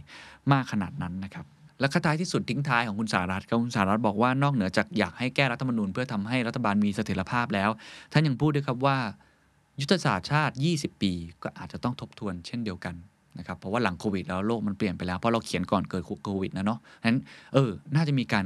[0.53, 1.47] มากขนาดนั้นนะครับ
[1.81, 7.71] และข้อท้ายที่สุดทิ้งท้ายของคุณสารัตครับคุณสารัตบอกว่านอกเหนือจากอยากให้แก้รัฐธรรมนูญเพื่อทำให้รัฐบาลมีเสถียรภาพแล้ว
[8.13, 8.99] ท่านยังพูดด้วยครับว่า
[9.81, 11.13] ยุทธศาสตร์ชาติ 20 ปี
[11.43, 12.95] ก็อาจจะต้องทบทวนเช่นเดียวกัน
[13.39, 17.21] นะครับเพราะว่าหลังโควิดแล้วโลกมันเปลี่ยนไปแล้ว เพราะเราเขียนก่อนเกิดโควิดนะเนาะฉะนั้น
[17.55, 18.45] เออน่าจะมีการ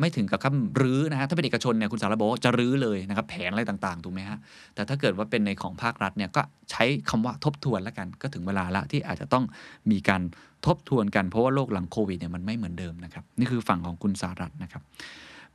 [0.00, 4.38] ไม่ถึงกับคำรื้อนะฮะถ้าเป็นเอกชนเนี่ยคุณสารบอกจะรื้อเลยนะครับแผนอะไรต่างๆถูกไหมฮะ
[4.74, 9.44] แต่ถ้าเกิดว่าเป็นในของภาครัฐเนี่ยก็ใช้คำว่าทบทวนแล้วกันก็ถึงเวลาละที่อาจจะต้อง
[9.90, 10.22] มีการ
[10.66, 14.82] ทบทวนกันเพราะว่าโลกหลังโควิดเนี่ยมันไม่เหมือนเดิมนะครับนี่คือฝั่งของคุณสารัตนะครับ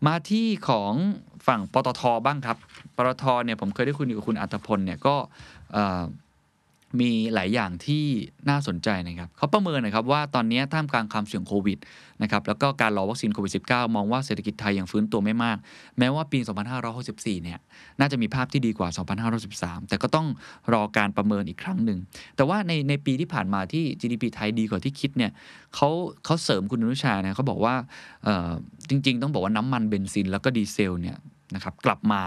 [0.07, 0.93] มาที่ของ
[1.47, 2.57] ฝั่งปตทบ้างครับ
[2.95, 5.15] ปตทเนี่ยผมเคยได้คุยกับคุณอัตพลเนี่ยก็
[6.99, 8.03] มีหลายอย่างที่
[8.49, 11.77] น่าสนใจนะครับเขาประเมินนะครับว่าตอนนี้ท่ามกลางความเสี่ยงโควิด
[12.21, 15.57] นะครับแล้วก็การรอวัคซีนโควิด -19 มองว่าเศรษฐกิจไทยยังฟื้นตัวไม่มาก
[15.99, 16.39] แม้ว่าปี
[16.91, 17.59] 2564 เนี่ย
[17.99, 18.89] น่าจะมีภาพที่ดีกว่า
[19.39, 20.27] 2513 แต่ก็ต้อง
[20.73, 21.99] รอการประเมินอีกครั้งหนึ่ง
[22.35, 25.31] แต่ว่าในในปีที่ผ่านมาที่ GDP ไทยดีกว่าที่คิดเนี่ย
[25.75, 25.89] เขา
[26.25, 27.75] เขาเสริมคุณอนุชาเนี่ยเขาบอกว่า
[28.89, 31.17] จริง ๆ ต้องบอกว่าน้ำมันเบนซินแล้วก็ดีเซลเนี่ย
[31.55, 32.21] นะครับกลับมา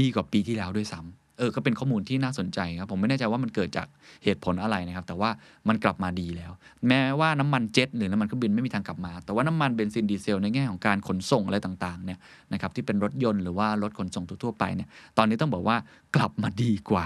[0.00, 3.86] ดีกว่าปีที่แล้วด้วยซ้ำ เออก็เป็นข้อมูลที่น่าสนใจครับ ผมไม่แน่ใจว่ามันเกิดจาก
[4.24, 5.30] เหตุผลอะไรนะครับ แต่ว่า
[5.68, 6.52] มันกลับมาดีแล้ว
[6.88, 12.18] แม้ว่าน้ำมันเจ็ตหรือน้ำมันเครื่องบินไม่มีทางกลับมา แต่ว่าน้ำมันเบนซินดีเซลในแง่ของการขนส่งอะไรต่างๆเนี่ย
[12.52, 15.76] นะครับที่เป็นรถยนต์หรือว่ารถขนส่งทั่วไปเนี่ยตอนนี้ต้องบอกว่า
[16.16, 17.04] กลับมาดีกว่า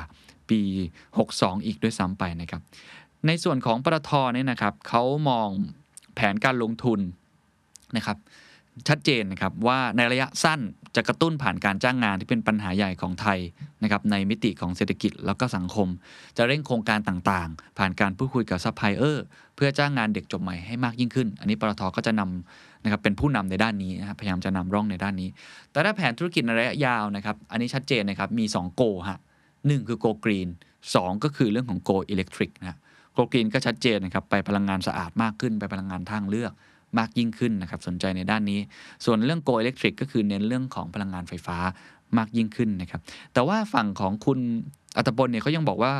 [0.50, 0.60] ปี
[1.12, 2.60] 62 อีกด้วยซ้ำไปนะครับ
[3.26, 5.48] ในส่วนของปตทเนี่ยนะครับเขามอง
[6.14, 7.00] แผนการลงทุน
[7.96, 8.18] นะครับ
[8.88, 10.60] ชัดเจนนะครับว่าในระยะสั้น
[10.96, 13.38] จะกระตุ้นผ่านการจ้างงานที่เป็นปัญหาใหญ่ของไทย
[13.82, 15.88] นะครับในมิติของเศรษฐกิจแล้วก็สังคม
[16.36, 19.24] จะเร่งโครงการต่างๆ ผ่านการพูดคุยกับซัพพลายเออร์
[19.56, 25.28] เพื่อจ้างงานเด็กจบใหม่ให้มากยิ่งขึ้น อันนี้ปตทก็จะนำนะครับเป็นผู้นำในด้านนี้นะพยายามจะนำร่องในด้านนี้
[25.72, 29.18] แต่ถ้าแผนธุรกิจในระยะยาวนะครับอันนี้ชัดเจนนะครับมี 2 goฮะ
[29.66, 32.78] หนึ่งคือ go green กับเรื่องของ go electric นะ
[33.14, 36.52] go green ก็ชัดเจนนะครับไปพลังงานสะอาดมากขึ้นไปพลังงานทางเลือก
[36.98, 38.60] มากยิ่งขึ้นนะครับสนใจในด้านนี้
[39.04, 41.56] ส่วนเรื่อง go electric ก็คือเน้นเรื่องของพลังงานไฟฟ้า
[42.18, 43.00] มากยิ่งขึ้นนะครับ
[43.32, 44.38] แต่ว่าฝั่งของคุณ
[44.96, 45.92] อรรถพลเนี่ยเขายังบอกว่า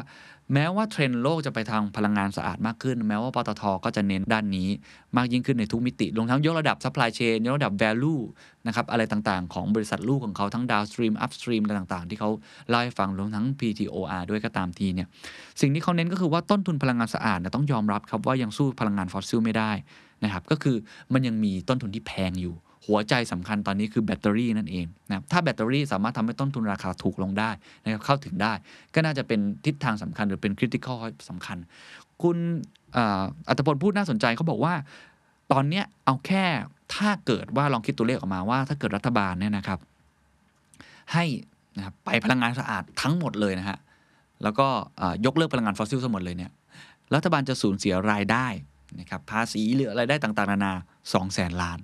[0.55, 4.69] แม้ว่าเทรนด์โลกจะไปทางพลังงานสะอาดมากขึ้น แม้ว่าปตทก็จะเน้นด้านนี้
[5.17, 8.23] มากยิ่งขึ้นในทุกมิติรวมทั้งยกระดับ supply chain ยกระดับ value
[8.67, 12.31] นะครับอะไรต่างๆ ของบริษัทลูกของเขาทั้ง downstream upstream อะไรต่างๆ ที่เขา
[12.69, 15.09] เล่าให้ฟังรวมทั้ง PTOR ด้วยก็ตามทีเนี่ย
[15.61, 19.73] สิ่งที่เขาเน้นก็คือว่าต้นทุนพลังงานสะอาดเนี่ยต้องยอมรับครับว่ายังสู้พลังงานฟอสซิลไม่ได้
[20.25, 20.77] นะครับก็คือ
[21.13, 22.55] มันยังมีต้นทุนที่แพงอยู่
[22.87, 27.51] หัวใจสำคัญตอนนี้คือแบตเตอรี่นั่นเองนะครับถ้าแบตเตอรี่สามารถทำให้ต้นทุนราคาถูกลงได้
[27.85, 28.53] นะครับเข้าถึงได้
[28.95, 30.99] ก็น่าจะเป็นทิศทางสำคัญหรือเป็นคริติคอล
[31.29, 31.59] สำคัญ
[32.23, 32.37] คุณ
[33.49, 34.75] อัตพลพูดน่าสนใจเขาบอกว่า
[35.53, 36.45] ตอนเนี้ยเอาแค่
[36.95, 39.79] ถ้าเกิดว่าลองคิดตัวเลขออกมาว่า ถ้าเกิดรัฐบาลเนี่ยนะครับ
[41.13, 41.25] ให้
[41.77, 43.79] นะครับไปพลังงานสะอาดทั้งหมดเลยนะฮะ
[44.43, 44.67] แล้วก็
[45.27, 46.51] ยกเลิกพลังงานฟอสซิลทั้งหมดเลยเนี่ย
[47.15, 48.47] รัฐบาลจะสูญเสียรายได้
[49.01, 50.73] นะครับภาษีหรืออะไรได้ต่างๆ นานา
[51.13, 51.79] 2 0 0แสนล้าน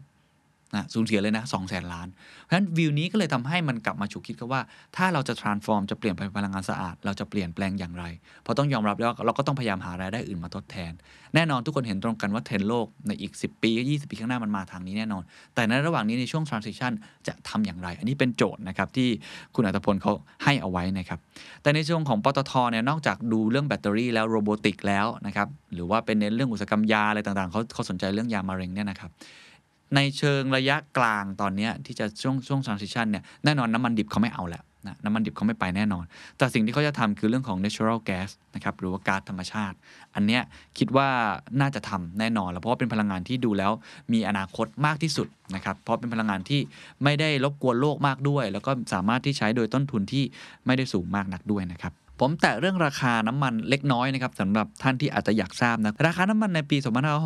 [0.75, 4.61] นะสูญเสียเลยนะ2 0 0แสนล้าน เพราะฉะนั้นวิวนี้ก็เลยทำให้มันกลับมาฉุกคิดกันว่า
[4.97, 8.05] ถ้าเราจะ transform จะเปลี่ยนไปพลังงานสะอาด เราจะเปลี่ยนแปลงอย่างไร
[8.43, 10.93] เพราะต้องยอมรับแล้วเราก็ต้องพยายามหารายได้อื่นมาทดแทน
[11.35, 15.23] แน่นอนทุกคนเห็นตรงกันว่าเทรนโลกในอีก 10 ปี 20 ปีข้างหน้ามันมาทางนี้แน่นอน
[15.55, 16.93] แต่ในระหว่างนี้ในช่วง transition
[17.27, 19.09] จะทำอย่างไร อันนี้เป็นโจทย์นะครับที่
[19.55, 20.13] คุณอัตพลเขา
[20.45, 21.19] ให้เอาไว้นะครับ
[21.63, 29.11] แต่ในช่วงของปตทเนี่ยนอกจากดูเรื่องแบตเตอรี่แล้วโรบอติกแล้วนะครับหรือว่าเป็นในเรื่องอุตสาหกรรมยาอะไรต่างๆเขาเขาสนใจเรื่องยามะเร็งเนี่ยนะครับ
[29.95, 36.05] ในเชิงระยะกลางตอนนี้ที่จะช่วงช่วง transition เนี่ยแน่นอนน้ำมันดิบเขาไม่เอาแล้วนะน้ำมันดิบเขาไม่ไปแน่นอน
[36.39, 39.77] แต่สิ่งที่เขาจะทำคือเรื่องของ natural gas นะครับหรือว่าก๊าซธรรมชาติ
[40.15, 40.43] อันเนี้ย
[40.79, 41.09] คิดว่า
[41.61, 43.73] น่าจะทำแน่นอน แล้วเพราะว่าเป็นพลังงานที่ดูแล้ว
[44.13, 46.61] มีอนาคตมากที่สุดนะครับเพราะเป็นพลังงานที่
[47.05, 50.25] ไม่ได้รบกวนโลกมากด้วย แล้วก็สามารถที่ใช้โดยต้นทุนที่
[50.67, 56.77] ไม่ได้สูงมากนักด้วยนะครับ ผมแตะเรื่องราคาน้ำมันเล็กน้อยนะครับสำหรับท่านที่อาจจะอยากทราบนะราคาน้ำมันในปี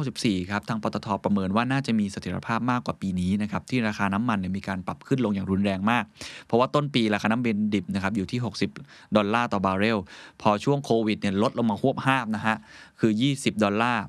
[0.00, 6.04] 2564 ครับ ทางปตทประเมินว่าน่าจะมีเสถียรภาพมากกว่าปีนี้นะครับที่ราคาน้ำมันเนี่ยมีการปรับขึ้นลงอย่างรุนแรงมาก
[6.46, 8.40] เพราะว่าต้นปีราคาน้ำมันดิบนะครับอยู่ที่
[8.76, 9.98] 60 ดอลลาร์ต่อบาร์เรล
[10.42, 12.56] พอช่วงโควิดเนี่ยลดลงมาฮวบฮาบนะฮะ
[13.00, 14.04] คือ 20 ดอลลาร์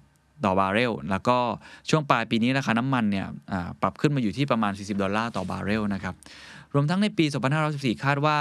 [0.46, 1.38] ต่อบาร์เรล แล้วก็
[1.90, 3.26] ช่วงปลายปีนี้ราคาน้ำมันเนี่ย
[3.82, 6.16] ปรับขึ้นมาอยู่ที่ประมาณ 40 ดอลลาร์ต่อบาร์เรลนะครับ
[6.74, 7.26] รวมทั้งในปี
[7.66, 8.38] 2564คาดว่า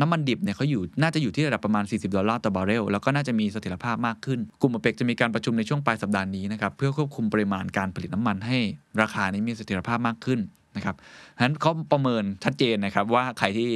[0.00, 8.58] น้ำมันดิบเนี่ยเขาอยู่น่าจะอยู่ที่ระดับประมาณ 40 ดอลลาร์ต่อบาร์เรล แล้วก็น่าจะมีเสถียรภาพมากขึ้น กลุ่มโอเปกจะมีการประชุมในช่วงปลายสัปดาห์นี้นะครับเพื่อควบคุมปริมาณการผลิตน้ำมันให้
[9.00, 10.40] ราคานี้มีเสถียรภาพมากขึ้น
[10.76, 10.96] นะครับ
[11.36, 13.68] ฉะนั้นเขาประเมินชัดเจนนะครับว่าใครที่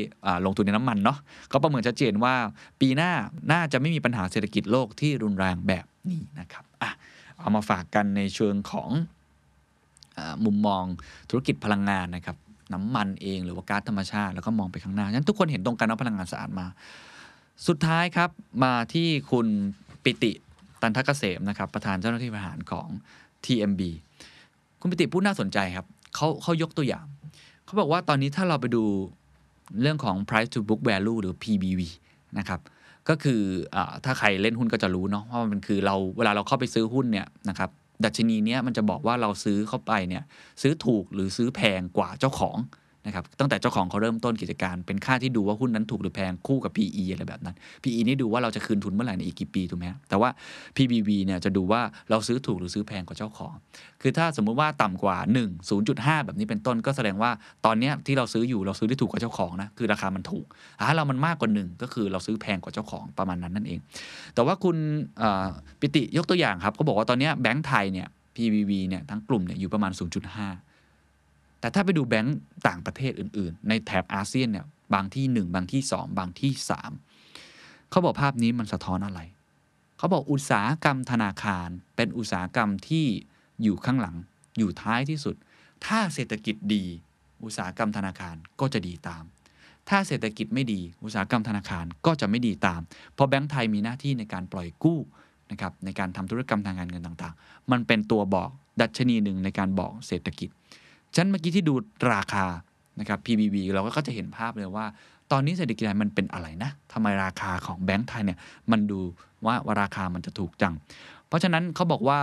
[0.46, 2.34] ลงทุนในน้ำมันเนาะเขาประเมินชัดเจนว่า
[2.80, 3.12] ปีหน้า
[3.52, 6.90] น่าจะไม่มีปัญหาเศรษฐกิจโลกที่รุนแรงแบบนี้นะครับอะ
[7.38, 8.90] เอามาฝากกันในเชิงของ
[10.18, 10.84] อมุมมอง
[11.30, 12.36] ธุรกิจพลังงานนะครับ
[12.72, 16.66] น้ำมันเองหรือว่าก๊าซธรรมชาติ แล้วก็มองไปข้างหน้าฉะนั้นทุกคนเห็นตรงกันว่าพลังงานสะอาดมา
[17.68, 18.30] สุดท้ายครับ
[18.64, 19.46] มาที่คุณ
[20.04, 20.32] ปิติ
[20.82, 22.88] ตันทกเกษมนะครับประธานเจ้าหน้าที่บริหารของ
[23.44, 23.82] TMB
[24.80, 27.06] คุณปิติพูดน่าสนใจครับเขาเขายกตัวอย่าง
[27.64, 28.84] เขาบอกว่าตอนนี้ถ้าเราไปดู
[29.80, 31.80] เรื่องของ price to book value หรือ PBV
[32.38, 32.60] นะครับ
[33.08, 33.40] ก็คือ
[33.74, 37.70] อถ้าใครเล่นหุ้นก็จะรู้เนาะว่ามันคือเราเวลาเราเข้าไปซื้อหุ้นเนี่ยนะครับ
[38.04, 40.24] ดัชนีนี้มันจะบอกว่าเราซื้อเข้าไปเนี่ย
[40.62, 42.56] ซื้อถูกหรือซื้อแพงกว่าเจ้าของ
[43.06, 50.28] นะครับตั้งแต่เจ้าของเขาเริ่มต้นกิจการ เป็นค่าที่ดูว่าหุ้นนั้นถูกหรือแพงคู่กับ PE อะไรแบบนั้น PE นี่ดูว่าเราจะคืนทุนเมื่อไหร่ในอีกกี่ปีถูกไหมแต่ว่า
[50.76, 53.52] PBV เนี่ยจะดูว่าเราซื้อถูกหรือซื้อแพงกว่าเจ้าของ
[54.02, 55.16] คือถ้าสมมุติว่าต่ำกว่า
[55.46, 57.30] 1 0.5 แบบนี้เป็นต้นก็แสดงว่า
[57.66, 60.46] ตอนนี้ที่เราซื้ออยู่เราซื้อได้ถูกกว่าเจ้าของนะคือราคามันถูก
[60.88, 63.80] ถ้าเรามันมากกว่า1ก็คือเราซื้อแพงกว่าเจ้าของประมาณนั้นนั่นเอง
[64.34, 64.76] แต่ว่าคุณ
[65.80, 70.65] ปิติยกตัวอย่างครับก็บอกว่าตอนนี้แบงก์ไทยเนี่ย PBV เนี่ยทั้งกลุ่มเนี่ยอยู่ประมาณ 0.5
[71.60, 76.52] แต่ถ้าไปดูแบงก์ต่างประเทศอื่น ๆ ในแถบอาเซียนเนี่ยบางที่ 1 บางที่ 2 บางที่
[77.20, 79.20] 3 เขาบอกภาพนี้มันสะท้อนอะไร
[79.98, 83.06] เขาบอกอุตสาหกรรมธนาคาร เป็นอุตสาหกรรมที่
[83.62, 84.16] อยู่ข้างหลัง
[84.58, 85.36] อยู่ท้ายที่สุด
[85.86, 86.84] ถ้าเศรษฐกิจดี
[87.44, 89.24] อุตสาหกรรมธนาคารก็จะดีตาม
[89.88, 92.80] ถ้าเศรษฐกิจไม่ดี อุตสาหกรรมธนาคารก็จะไม่ดีตาม
[93.14, 95.00] เพราะแบงก์ไทยมีหน้าที่ในการปล่อยกู้
[95.50, 100.50] นะครับในการทำธุรกรรมทางการเงินต่างๆ มันเป็นตัวบอกดัชนีหนึ่งในการบอกเศรษฐกิจ
[101.14, 101.74] ฉันเมื่อกี้ที่ดู
[102.12, 102.44] ราคา
[103.00, 104.86] นะครับ PBB เราก็จะเห็นภาพเลยว่า
[105.32, 108.38] ตอนนี้เศรษฐกิจไทยมันเป็นอะไรนะทำไมราคาของแบงก์ไทยเนี่ย
[108.70, 109.00] มันดู
[109.46, 110.74] ว่าราคามันจะถูกจัง
[111.28, 112.18] เพราะฉะนั้นเขาบอกว่า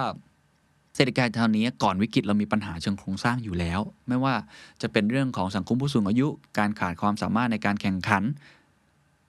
[0.95, 4.35] เศรษฐกิจทานี้ก่อนวิกฤตเรามีปัญหาเชิงโครงสร้างอยู่แล้ว ไม่ว่า
[4.81, 8.23] จะเป็นเรื่องของสังคมผู้สูงอายุ การขาดความสามารถในการแข่งขัน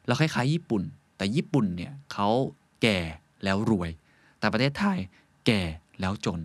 [0.07, 0.83] เราคล้ายๆ ญี่ปุ่น
[1.17, 2.29] แต่ญี่ปุ่นเนี่ยเขา
[2.83, 2.99] แก่
[3.45, 3.91] แล้วรวย
[4.39, 4.99] แต่ประเทศไทย
[5.47, 5.63] แก่
[6.01, 6.41] แล้วจน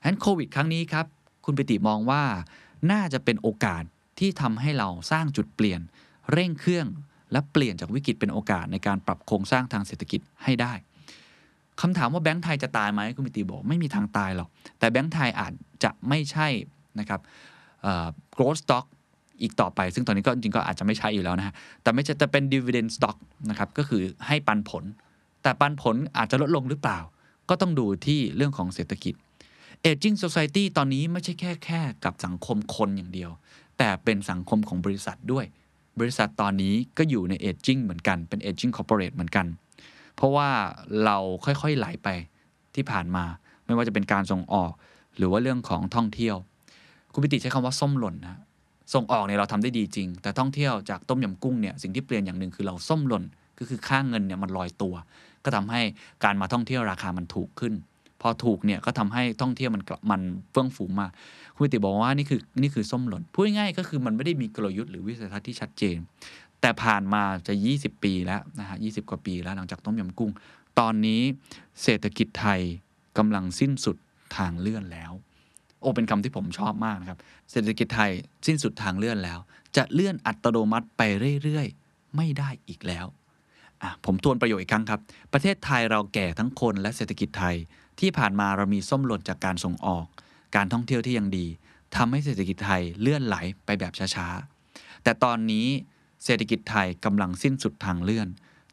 [0.00, 1.06] ฉะนั้นโควิดครั้งนี้ครับ
[1.44, 2.22] คุณปิติมองว่า
[2.92, 3.82] น่าจะเป็นโอกาส
[4.18, 5.80] ที่ทำให้เราสร้างจุดเปลี่ยน
[6.32, 6.86] เร่งเครื่อง
[7.32, 10.72] และเปลี่ยนจากวิกฤตเป็นโอกาสในการปรับโครงสร้างทางเศรษฐกิจให้ได้
[11.80, 15.52] คำถามว่าแบงก์ไทยจะตายไหมคุณปิติบอกไม่มีทางตายหรอก แต่แบงก์ไทยอาจ
[15.84, 16.48] จะไม่ใช่
[16.98, 17.20] นะครับ
[18.36, 18.84] growth stock
[19.42, 23.16] อีกต่อไป ซึ่งตอนนี้ก็จริงก็อาจจะไม่ใช่อยู่แล้วนะฮะ แต่ไม่จะจะเป็น dividend stock
[23.50, 24.84] นะครับ ก็คือให้ปันผล
[25.42, 26.98] แต่ปันผลอาจจะลดลงหรือเปล่า
[27.48, 29.14] ก็ต้องดูที่เรื่องของเศรษฐกิจ
[29.90, 33.30] aging society ตอนนี้ไม่ใช่แค่แค่กับสังคมคนอย่างเดียว
[33.78, 35.44] แต่เป็นสังคมของบริษัทด้วย
[36.00, 39.46] บริษัทตอนนี้ก็อยู่ใน aging เหมือนกันเป็น aging corporate เหมือนกัน
[40.16, 40.48] เพราะว่า
[41.04, 42.08] เราค่อยๆไหลไป
[42.74, 43.24] ที่ผ่านมา
[43.66, 44.72] ไม่ว่าจะเป็นการส่งออก
[45.16, 46.36] หรือว่าเรื่องของท่องเที่ยว
[47.12, 48.38] คุณปิติใช้คำว่าส้มหล่นนะ
[48.94, 53.24] ส่งออกเนี่ยเราทำได้ดีจริง แต่ท่องเที่ยวจากต้มยำกุ้งเนี่ยสิ่งที่เปลี่ยนอย่างหนึ่งคือเราส้มหล่น
[53.58, 54.94] ก็คือค่างเงินเนี่ยมันลอยตัว
[55.44, 55.80] ก็ทำให้
[56.24, 57.74] การมาท่องเที่ยวราคามันถูกขึ้น
[58.26, 61.06] พอถูกเนี่ยก็ทำให้ท่องเที่ยวมันมันเฟื่องฟูมา
[61.54, 65.96] คุณปิติบอกว่านี่คือนี่คือส้มหล่นพูดง่ายก็คือมันไม่ได้มีกลยุทธ์หรือวิสัยทัศน์ที่ชัดเจน
[66.60, 70.30] แต่ผ่านมาจะ 20 ปีแล้วนะฮะ20กว่าปีแล้วหลังจากต้มยำกุ้ง
[70.78, 71.22] ตอนนี้
[71.82, 72.60] เศรษฐกิจไทย
[73.18, 73.96] กำลังสิ้นสุด
[74.36, 75.12] ทางเลื่อนแล้ว
[75.80, 77.18] โอเป็นคำที่ผมชอบมากนะครับ
[77.50, 78.10] เศรษฐกิจไทย
[78.46, 79.38] สิ้นสุดทางเลื่อนแล้ว
[79.76, 81.02] จะเลื่อนอัตโนมัติไป
[81.42, 83.06] เรื่อยๆ ไม่ได้อีกแล้ว
[84.04, 85.00] ผมทวนประโยคอีกครั้งครับ
[85.32, 87.56] ประเทศไทยเราแก่ทั้งคนและเศรษฐกิจไทย
[88.00, 90.06] ที่ผ่านมาเรามีส้มหล่นจากการส่งออก
[90.56, 91.46] การท่องเที่ยวที่ยังดี
[91.96, 95.66] ทำให้เศรษฐกิจไทยเลื่อนไหลไปแบบช้าๆ แต่ตอนนี้
[96.24, 98.28] เศรษฐกิจไทยกำลังสิ้นสุดทางเลื่อน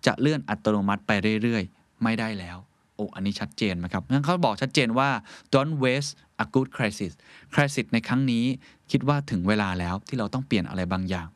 [0.06, 1.12] จะเลื่อนอัตโนมัติไป
[1.44, 2.58] เรื่อยๆ ไม่ได้แล้ว
[2.96, 5.10] โอ้อันนี้ชัดเจนไหมครับงั้นเขาบอกชัดเจนว่า
[5.54, 6.12] don't waste
[6.44, 7.14] a good crisis
[7.54, 8.46] crisis ในครั้งนี้
[8.92, 11.28] คิดว่าถึงเวลาแล้วที่เราต้องเปลี่ยนอะไรบางอย่าง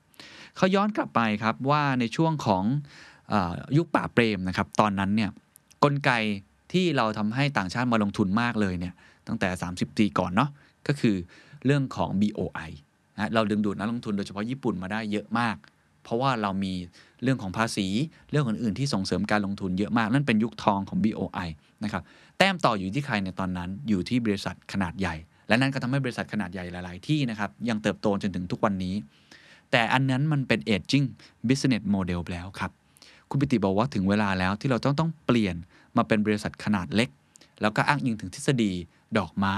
[0.57, 2.63] เขาย้อนกลับไปครับว่าในช่วงของ
[3.33, 3.35] อ
[3.77, 5.31] ยุคป่าเปรมนะครับ ตอนนั้นเนี่ย
[5.83, 6.11] กลไก
[6.75, 8.93] ที่เราทำให้ต่างชาติมาลงทุนมากเลยเนี่ย
[9.27, 10.49] ตั้งแต่ 30 ปีก่อนเนาะ
[10.87, 11.15] ก็คือ
[11.65, 12.69] เรื่องของ BOI
[13.15, 15.55] นะเราดึงดูดนักลงทุนโดยเฉพาะญี่ปุ่นมาได้เยอะมาก
[16.03, 16.73] เพราะว่าเรามี
[17.23, 17.87] เรื่องของภาษี
[18.31, 21.49] เรื่องอื่นๆที่ส่งเสริมการลงทุนเยอะมาก นั่นเป็นยุคทองของ BOI
[21.83, 22.03] นะครับ
[22.37, 25.15] แต้มต่ออยู่ที่ใครในตอนนั้นอยู่ที่บริษัทขนาดใหญ่
[25.47, 28.95] และนั่นก็ทำให้บริษัทขนาดใหญ่หลาย ๆ ที่นะครับยังเติบโตจนถึงทุกวันนี้
[29.71, 31.07] แต่อันนั้นมันเป็น aging
[31.47, 32.71] business model แล้วครับ
[33.29, 35.55] คุณปิติบอกว่าถึงเวลาแล้วที่เราต้องต้องเปลี่ยน
[35.97, 37.09] มาเป็นบริษัทขนาดเล็ก
[37.61, 38.71] แล้วก็อ้างอิงถึงทฤษฎี
[39.17, 39.57] ดอกไม้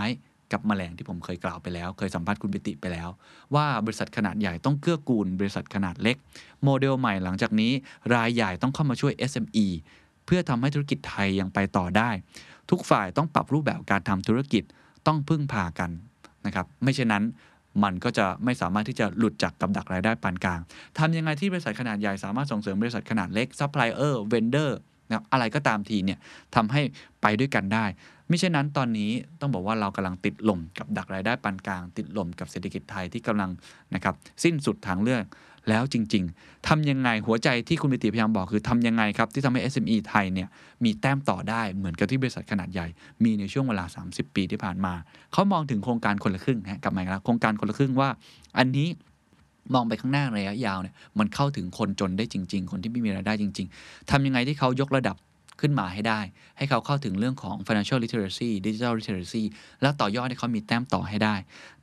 [0.51, 3.09] กับแมลงที่ผมเคยกล่าวไปแล้ว เคยสัมภาษณ์คุณปิติไปแล้ว
[3.55, 6.15] ว่าบริษัทขนาดใหญ่ต้องเกื้อกูลบริษัทขนาดเล็ก
[6.63, 7.71] โมเดลใหม่หลังจากนี้
[8.15, 9.67] รายใหญ่ต้องเข้ามาช่วย SME
[10.25, 12.09] เพื่อทำให้ธุรกิจไทยยังไปต่อได้
[12.69, 14.63] ทุกฝ่ายต้องปรับรูปแบบการทำธุรกิจ
[15.07, 15.89] ต้องพึ่งพากัน
[16.45, 17.23] นะครับไม่เช่นนั้น
[17.83, 20.59] มันก็จะไม่สามารถที่จะหลุดจากกับดักรายได้ปานกลาง
[20.97, 24.77] ทำยังไงที่บริษัทขนาดใหญ่สามารถส่งเสริมบริษัทขนาดเล็ก supplier vendor
[25.11, 26.19] นะอะไรก็ตามทีเนี่ย
[26.55, 26.81] ทำให้
[27.21, 27.85] ไปด้วยกันได้
[28.27, 33.49] ไม่เช่นนั้นตอนนี้ต้องบอกว่าเรากำลังติดลมกับดักรายได้ปานกลาง ติดลมกับเศรษฐกิจไทยที่กำลัง
[33.95, 35.25] นะครับสิ้นสุดทางเลือก
[35.69, 40.47] แล้วจริง ๆทำยังไงหัวใจที่คุณปิติพยายามบอกคือทำยังไงครับที่ทำให้ SME ไทยเนี่ย
[40.83, 42.87] มีแต้มต่อได้เหมือนกับที่บริษัทขนาดใหญ่
[43.23, 44.93] มีในช่วงเวลา 30 ปีที่ผ่านมา
[45.33, 48.09] เขามองถึงโครงการคนละครึ่งนะกลับมาอีกแล้วโครงการคนละครึ่งว่า
[48.57, 48.87] อันนี้
[49.73, 55.15] มองไปข้างหน้าระยะยาวเนี่ยมันเข้าถึงคนจนได้จริง ๆ คนที่ไม่มีรายได้จริง ๆทำยังไงที่เขายกระดับ
[55.61, 56.19] ขึ้นมาให้ได้
[56.57, 59.43] ให้เขาเข้าถึงเรื่องของ financial literacy digital literacy
[59.81, 61.35] แล้วต่อยอดให้เขามีแต้มต่อให้ได้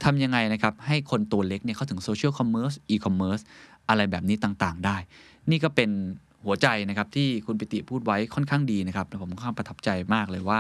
[0.05, 3.43] ทำยังไงนะครับ ให้คนตัวเล็กเนี่ยเข้าถึง social commerce e-commerce
[3.89, 4.97] อะไรแบบนี้ต่างๆ ได้
[5.51, 5.91] นี่ก็เป็น
[6.47, 10.59] หัวใจนะครับที่คุณปิติพูดไว้ค่อนข้างดีนะครับผมค่อนข้างประทับใจมากเลยว่า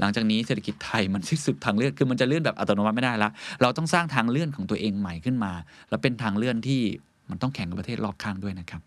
[0.00, 3.30] หลังจากนี้เศรษฐกิจไทยมันสิ้นสุดทางเลื่อนคือมันจะเลื่อนแบบอัตโนมัติไม่ได้ละ
[3.62, 5.52] เราต้องสร้างทางเลื่อนของตัวเองใหม่ขึ้นมา
[5.88, 6.80] แล้วเป็นทางเลื่อนที่
[7.30, 8.80] มันต้องแข่งกับประเทศรอบข้างด้วยนะครับ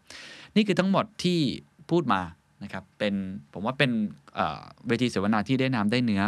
[0.56, 1.40] นี่คือทั้งหมดที่
[1.90, 2.22] พูดมา
[2.64, 3.14] นะครับเป็น
[3.54, 3.92] ผมว่าเป็น
[4.88, 6.24] เวทีเสวนาที่ได้น้ำได้เนื้อ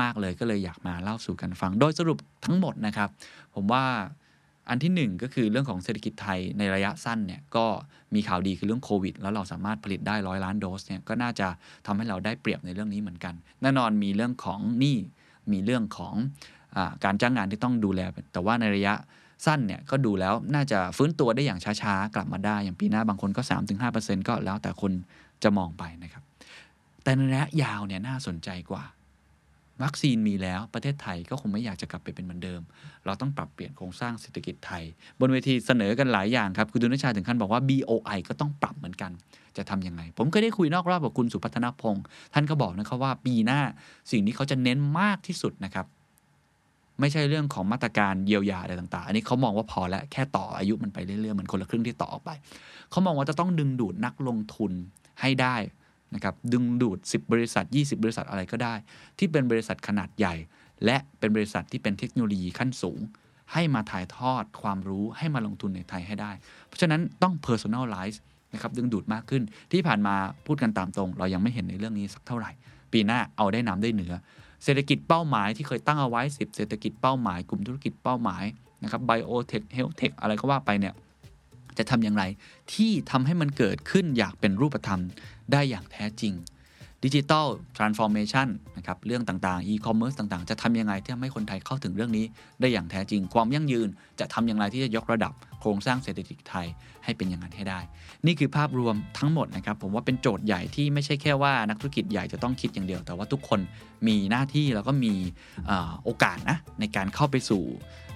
[0.00, 3.08] มาก ๆ เลยก็เลยอยากมาเล่าสู่กันฟัง โดยสรุปทั้งหมดนะครับ
[3.54, 3.84] ผมว่า
[4.70, 7.66] อันที่ 1 ก็คือเรื่องของเศรษฐกิจไทยในระยะสั้นเนี่ยก็
[8.14, 11.48] มีข่าวดีคือเรื่องโควิด แล้วเราสามารถผลิตได้ร้อยล้านโดสเนี่ยก็น่าจะ
[11.86, 14.96] ทำให้เราได้เปรียบในเรื่องนี้เหมือนกัน แน่นอนมีเรื่องของหนี้
[15.52, 16.14] มีเรื่องของ
[16.76, 18.00] อการจ้างงานที่ต้องดูแล
[18.32, 18.94] แต่ว่าในระยะ
[19.46, 23.42] สั้นเนี่ยก็ดูแล้วน่าจะฟื้นตัวได้อย่างช้าๆ กลับมาได้ อย่างปีหน้าบางคนก็
[23.84, 24.92] 3-5%ก็แล้วแต่คน
[25.42, 26.22] จะมองไปนะครับ
[27.02, 28.82] แต่ในระยะยาวเนี่ยน่าสนใจกว่า
[29.82, 32.60] วัคซีนมีแล้วประเทศไทยก็คงไม่อยากจะกลับไปเป็นเหมือนเดิม
[33.06, 34.82] เราต้องปรับเปลี่ยนโครงสร้างเศรษฐกิจไทย
[35.20, 39.12] บนเวทีเสนอกันหลายอย่างครับ คุณดุนชาถึงขั้นบอกว่า BOI ก็ต้องปรับเหมือนกัน
[39.56, 43.60] จะทํำยังไง ผมก็ได้คุยนอกรอบกับคุณสุพัฒนพงศ์ท่านก็บอกนะครับว่าปีหน้า
[44.10, 45.86] สิ่งที่เขาจะเน้นมากที่สุดนะครับ
[47.00, 52.30] ไม่ใช่เรื่องของมาตรการเยียวยาอะไรต่าง ๆ อันนี้เขามองว่าพอแล้วแค่ต่ออายุมันไปเรื่อยๆเหมือนคนละครึ่งที่ต่อออกไป
[52.90, 54.72] เขามองว่าจะต้องดึงดูดนักลงทุน
[55.20, 55.56] ให้ได้
[56.14, 58.74] นะครับดึงดูด 10 บริษัท 20 บริษัทอะไรก็ได้
[59.18, 60.34] ที่เป็นบริษัทขนาดใหญ่
[60.84, 63.00] และเป็นบริษัทที่เป็นเทคโนโลยีขั้นสูง
[63.52, 66.32] ให้มาถ่ายทอดความรู้ให้มาลงทุนในไทยให้ได้
[66.66, 68.18] เพราะฉะนั้นต้อง personalize
[68.52, 69.42] นะครับดึงดูดมากขึ้น
[69.72, 70.14] ที่ผ่านมา
[70.46, 72.50] พูดกันตามตรง เรายังไม่เห็นในเรื่องนี้สักเท่าไหร่
[72.92, 74.12] ปีหน้าเอาได้น้ำได้เหนือ
[74.64, 78.44] เศรษฐกิจเป้าหมายที่เคยตั้งเอาไว้ 10 เศรษฐกิจเป้าหมาย กลุ่มธุรกิจเป้าหมาย
[78.82, 80.94] นะครับ biotech health tech อะไรก็ว่าไปเนี่ย
[81.78, 82.24] จะทำอย่างไร
[82.74, 85.00] ที่ทำให้มันเกิดขึ้นอย่างเป็นรูปธรรม
[85.52, 86.34] ได้อย่างแท้จริง
[87.04, 92.24] digital transformation นะครับ เรื่องต่างๆอีคอมเมิร์ซต่างๆ จะทำยังไงที่ทำให้คนไทยเข้าถึงเรื่องนี้
[92.60, 93.88] ได้อย่างแท้จริง ความยั่งยืน
[94.20, 96.66] จะทำอย่างไรที่จะยกระดับโครงสร้างเศรษฐกิจไทย
[97.04, 97.80] ให้เป็นอย่างนั้นให้ได้
[98.26, 103.60] นี่คือภาพรวมทั้งหมดนะครับ ผมว่าเป็นโจทย์ใหญ่ที่ไม่ใช่แค่ว่านักธุรกิจใหญ่จะต้องคิดอย่างเดียว แต่ว่าทุกคน
[104.06, 105.14] มีหน้าที่แล้วก็มี
[106.04, 107.62] โอกาสนะในการเข้าไปสู่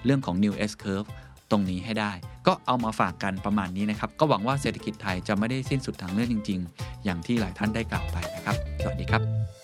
[0.05, 1.07] เรื่องของ new S curve
[1.53, 2.11] ตรงนี้ให้ได้
[2.47, 9.62] ก็เอามาฝากกันประมาณนี้นะครับ ก็หวังว่าเศรษฐกิจไทยจะไม่ได้สิ้นสุดทางเรื่องจริง ๆ อย่างที่หลายท่านได้กล่าวไปนะครับ สวัสดีครับ